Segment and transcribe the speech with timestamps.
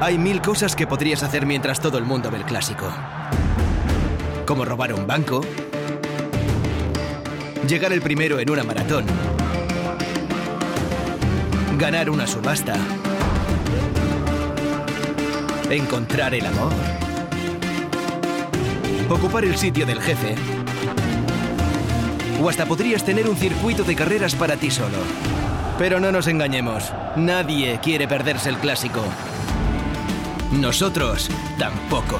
[0.00, 2.90] Hay mil cosas que podrías hacer mientras todo el mundo ve el clásico.
[4.44, 5.40] Como robar un banco,
[7.66, 9.06] llegar el primero en una maratón,
[11.78, 12.74] ganar una subasta,
[15.70, 16.72] encontrar el amor,
[19.08, 20.34] ocupar el sitio del jefe,
[22.42, 24.98] o hasta podrías tener un circuito de carreras para ti solo.
[25.78, 29.02] Pero no nos engañemos, nadie quiere perderse el clásico.
[30.52, 32.18] Nosotros tampoco.